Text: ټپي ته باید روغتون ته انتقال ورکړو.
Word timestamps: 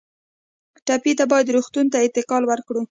ټپي 0.85 1.13
ته 1.19 1.23
باید 1.31 1.53
روغتون 1.55 1.85
ته 1.93 1.97
انتقال 2.05 2.43
ورکړو. 2.47 2.79